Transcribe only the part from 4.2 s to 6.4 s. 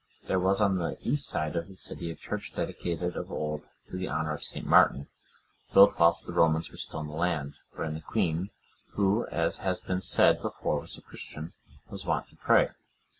of St. Martin,(117) built whilst the